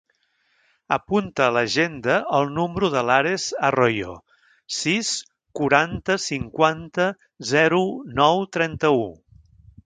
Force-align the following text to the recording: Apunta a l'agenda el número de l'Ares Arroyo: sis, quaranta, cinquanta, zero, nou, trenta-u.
Apunta 0.95 1.41
a 1.47 1.49
l'agenda 1.57 2.15
el 2.37 2.49
número 2.55 2.89
de 2.95 3.03
l'Ares 3.09 3.45
Arroyo: 3.67 4.15
sis, 4.79 5.11
quaranta, 5.61 6.17
cinquanta, 6.25 7.07
zero, 7.53 7.85
nou, 8.23 8.43
trenta-u. 8.59 9.07